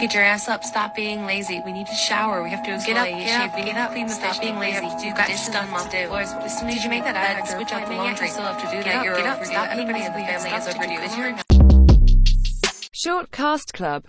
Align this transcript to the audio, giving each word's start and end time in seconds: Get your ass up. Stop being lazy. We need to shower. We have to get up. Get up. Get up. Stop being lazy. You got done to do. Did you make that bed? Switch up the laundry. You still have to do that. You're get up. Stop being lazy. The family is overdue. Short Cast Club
Get 0.00 0.14
your 0.14 0.22
ass 0.22 0.48
up. 0.48 0.64
Stop 0.64 0.96
being 0.96 1.26
lazy. 1.26 1.60
We 1.66 1.72
need 1.72 1.86
to 1.86 1.94
shower. 1.94 2.42
We 2.42 2.48
have 2.48 2.62
to 2.64 2.70
get 2.86 2.96
up. 2.96 3.06
Get 3.06 3.52
up. 3.52 3.54
Get 3.54 3.76
up. 3.76 4.08
Stop 4.08 4.40
being 4.40 4.58
lazy. 4.58 4.86
You 5.06 5.12
got 5.14 5.28
done 5.28 5.68
to 5.68 5.90
do. 5.92 6.08
Did 6.66 6.82
you 6.82 6.88
make 6.88 7.04
that 7.04 7.12
bed? 7.12 7.46
Switch 7.46 7.70
up 7.70 7.86
the 7.86 7.94
laundry. 7.96 8.26
You 8.26 8.32
still 8.32 8.44
have 8.44 8.56
to 8.62 8.70
do 8.74 8.82
that. 8.82 9.04
You're 9.04 9.14
get 9.14 9.26
up. 9.26 9.44
Stop 9.44 9.76
being 9.76 9.92
lazy. 9.92 10.08
The 10.08 10.24
family 10.24 10.56
is 10.56 10.66
overdue. 10.72 11.36
Short 12.92 13.30
Cast 13.30 13.72
Club 13.72 13.98